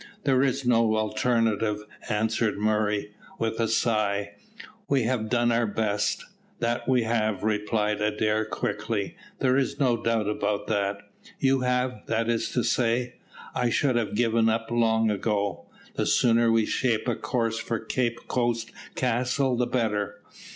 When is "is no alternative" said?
0.41-1.85